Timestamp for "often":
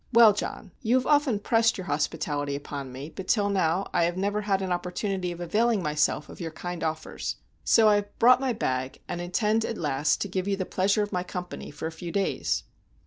1.05-1.39